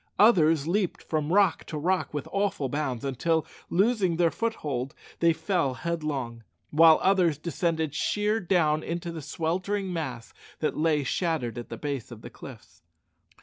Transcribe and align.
Others 0.17 0.67
leaped 0.67 1.03
from 1.03 1.31
rock 1.31 1.63
to 1.65 1.77
rock 1.77 2.11
with 2.11 2.27
awful 2.31 2.69
bounds, 2.69 3.05
until, 3.05 3.45
losing 3.69 4.15
their 4.15 4.31
foothold, 4.31 4.95
they 5.19 5.31
fell 5.31 5.75
headlong; 5.75 6.41
while 6.71 6.97
others 7.03 7.37
descended 7.37 7.93
sheer 7.93 8.39
down 8.39 8.81
into 8.81 9.11
the 9.11 9.21
sweltering 9.21 9.93
mass 9.93 10.33
that 10.57 10.75
lay 10.75 11.03
shattered 11.03 11.59
at 11.59 11.69
the 11.69 11.77
base 11.77 12.09
of 12.09 12.21
the 12.23 12.31
cliffs. 12.31 12.81